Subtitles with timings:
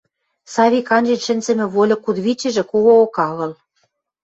[0.53, 3.51] Савик анжен шӹнзӹмӹ вольык кудывичӹжӹ когоок агыл.